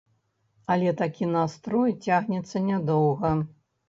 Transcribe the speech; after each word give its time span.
Але 0.75 0.93
такі 1.01 1.27
настрой 1.33 1.93
цягнецца 2.05 2.57
нядоўга. 2.71 3.31